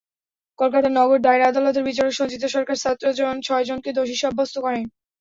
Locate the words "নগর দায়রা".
0.93-1.45